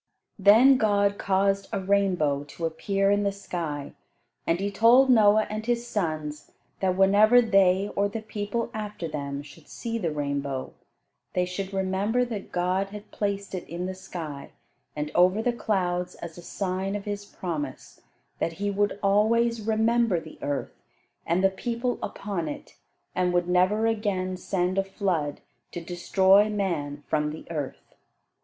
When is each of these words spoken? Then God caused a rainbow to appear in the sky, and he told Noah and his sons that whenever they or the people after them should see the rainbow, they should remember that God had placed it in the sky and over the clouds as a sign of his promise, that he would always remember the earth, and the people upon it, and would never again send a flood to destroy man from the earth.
Then 0.39 0.77
God 0.77 1.19
caused 1.19 1.67
a 1.71 1.79
rainbow 1.79 2.43
to 2.45 2.65
appear 2.65 3.11
in 3.11 3.21
the 3.21 3.31
sky, 3.31 3.93
and 4.47 4.59
he 4.59 4.71
told 4.71 5.11
Noah 5.11 5.45
and 5.47 5.63
his 5.63 5.85
sons 5.85 6.49
that 6.79 6.97
whenever 6.97 7.39
they 7.39 7.91
or 7.95 8.09
the 8.09 8.23
people 8.23 8.71
after 8.73 9.07
them 9.07 9.43
should 9.43 9.67
see 9.69 9.99
the 9.99 10.09
rainbow, 10.09 10.73
they 11.33 11.45
should 11.45 11.71
remember 11.71 12.25
that 12.25 12.51
God 12.51 12.87
had 12.89 13.11
placed 13.11 13.53
it 13.53 13.69
in 13.69 13.85
the 13.85 13.93
sky 13.93 14.49
and 14.95 15.11
over 15.13 15.39
the 15.39 15.53
clouds 15.53 16.15
as 16.15 16.35
a 16.35 16.41
sign 16.41 16.95
of 16.95 17.05
his 17.05 17.23
promise, 17.23 18.01
that 18.39 18.53
he 18.53 18.71
would 18.71 18.97
always 19.03 19.61
remember 19.61 20.19
the 20.19 20.39
earth, 20.41 20.81
and 21.27 21.43
the 21.43 21.51
people 21.51 21.99
upon 22.01 22.47
it, 22.47 22.75
and 23.13 23.33
would 23.35 23.47
never 23.47 23.85
again 23.85 24.35
send 24.35 24.79
a 24.79 24.83
flood 24.83 25.41
to 25.71 25.79
destroy 25.79 26.49
man 26.49 27.03
from 27.07 27.29
the 27.29 27.45
earth. 27.51 27.93